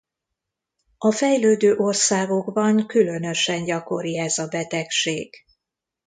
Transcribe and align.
A 0.97 1.11
fejlődő 1.11 1.75
országokban 1.75 2.85
különösen 2.85 3.63
gyakori 3.63 4.17
ez 4.19 4.37
a 4.37 4.47
betegség. 4.47 5.35